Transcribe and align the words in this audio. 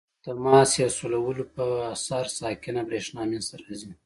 د 0.23 0.23
تماس 0.25 0.71
یا 0.81 0.89
سولولو 0.97 1.43
په 1.55 1.63
اثر 1.93 2.25
ساکنه 2.39 2.81
برېښنا 2.89 3.21
منځ 3.29 3.45
ته 3.49 3.55
راځي. 3.61 3.91